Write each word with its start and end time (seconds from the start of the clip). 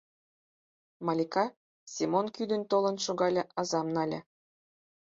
Малика 1.05 1.45
Семон 1.93 2.25
кӱдынь 2.35 2.69
толын 2.71 2.95
шогале, 3.05 3.43
азам 3.61 3.87
нале. 3.95 4.19